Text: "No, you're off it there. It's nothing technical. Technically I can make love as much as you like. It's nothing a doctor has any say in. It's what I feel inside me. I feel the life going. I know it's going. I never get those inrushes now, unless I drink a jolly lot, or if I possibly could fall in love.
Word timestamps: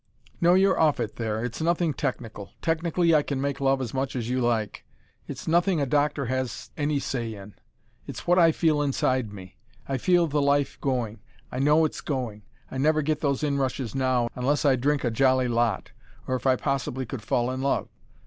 "No, 0.41 0.55
you're 0.55 0.79
off 0.79 0.99
it 0.99 1.17
there. 1.17 1.45
It's 1.45 1.61
nothing 1.61 1.93
technical. 1.93 2.53
Technically 2.63 3.13
I 3.13 3.21
can 3.21 3.39
make 3.39 3.61
love 3.61 3.79
as 3.81 3.93
much 3.93 4.15
as 4.15 4.31
you 4.31 4.41
like. 4.41 4.83
It's 5.27 5.47
nothing 5.47 5.79
a 5.79 5.85
doctor 5.85 6.25
has 6.25 6.71
any 6.75 6.97
say 6.97 7.35
in. 7.35 7.53
It's 8.07 8.25
what 8.25 8.39
I 8.39 8.51
feel 8.51 8.81
inside 8.81 9.31
me. 9.31 9.57
I 9.87 9.99
feel 9.99 10.25
the 10.25 10.41
life 10.41 10.81
going. 10.81 11.19
I 11.51 11.59
know 11.59 11.85
it's 11.85 12.01
going. 12.01 12.41
I 12.71 12.79
never 12.79 13.03
get 13.03 13.19
those 13.21 13.43
inrushes 13.43 13.93
now, 13.93 14.27
unless 14.33 14.65
I 14.65 14.75
drink 14.75 15.03
a 15.03 15.11
jolly 15.11 15.47
lot, 15.47 15.91
or 16.25 16.35
if 16.35 16.47
I 16.47 16.55
possibly 16.55 17.05
could 17.05 17.21
fall 17.21 17.51
in 17.51 17.61
love. 17.61 17.87